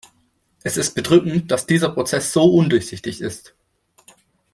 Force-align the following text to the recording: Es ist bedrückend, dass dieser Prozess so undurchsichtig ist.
Es 0.63 0.77
ist 0.77 0.95
bedrückend, 0.95 1.51
dass 1.51 1.67
dieser 1.67 1.89
Prozess 1.91 2.33
so 2.33 2.43
undurchsichtig 2.55 3.21
ist. 3.21 3.53